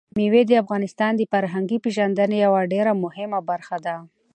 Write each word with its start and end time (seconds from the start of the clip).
مېوې 0.17 0.41
د 0.47 0.51
افغانانو 0.61 1.17
د 1.17 1.21
فرهنګي 1.31 1.77
پیژندنې 1.85 2.37
یوه 2.45 2.61
ډېره 2.73 2.91
مهمه 3.03 3.39
برخه 3.49 3.77
ده. 3.85 3.95